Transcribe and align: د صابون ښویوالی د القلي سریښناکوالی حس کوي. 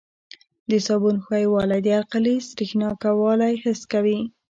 د 0.69 0.71
صابون 0.85 1.15
ښویوالی 1.25 1.79
د 1.83 1.87
القلي 1.99 2.35
سریښناکوالی 2.49 3.53
حس 3.63 3.81
کوي. 3.91 4.19